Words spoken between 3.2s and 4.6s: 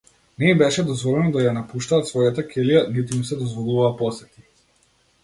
им се дозволуваа посети.